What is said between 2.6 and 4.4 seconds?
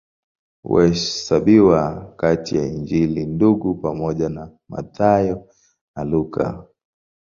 Injili Ndugu pamoja